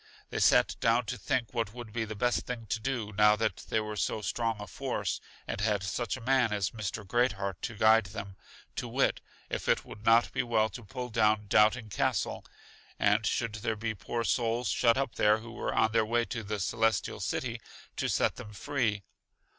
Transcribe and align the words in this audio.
They 0.31 0.39
sat 0.39 0.75
down 0.79 1.05
to 1.05 1.15
think 1.19 1.53
what 1.53 1.75
would 1.75 1.93
be 1.93 2.05
the 2.05 2.15
best 2.15 2.47
thing 2.47 2.65
to 2.69 2.79
do, 2.79 3.13
now 3.15 3.35
that 3.35 3.57
they 3.69 3.79
were 3.79 3.95
so 3.95 4.23
strong 4.23 4.59
a 4.59 4.65
force, 4.65 5.21
and 5.47 5.61
had 5.61 5.83
such 5.83 6.17
a 6.17 6.21
man 6.21 6.51
as 6.51 6.71
Mr. 6.71 7.05
Great 7.07 7.33
heart 7.33 7.61
to 7.61 7.75
guide 7.75 8.07
them; 8.07 8.35
to 8.77 8.87
wit, 8.87 9.21
if 9.47 9.69
it 9.69 9.85
would 9.85 10.03
not 10.03 10.31
be 10.33 10.41
well 10.41 10.69
to 10.69 10.83
pull 10.83 11.09
down 11.09 11.45
Doubting 11.45 11.91
Castle, 11.91 12.43
and 12.97 13.27
should 13.27 13.53
there 13.61 13.75
be 13.75 13.93
poor 13.93 14.23
souls 14.23 14.69
shut 14.69 14.97
up 14.97 15.13
there 15.17 15.37
who 15.37 15.51
were 15.51 15.71
on 15.71 15.91
their 15.91 16.03
way 16.03 16.25
to 16.25 16.41
The 16.41 16.59
Celestial 16.59 17.19
City, 17.19 17.61
to 17.97 18.09
set 18.09 18.37
them 18.37 18.53
free. 18.53 19.03